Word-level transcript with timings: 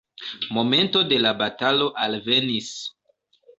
Momento 0.57 1.03
de 1.11 1.19
la 1.27 1.35
batalo 1.43 1.91
alvenis. 2.07 2.73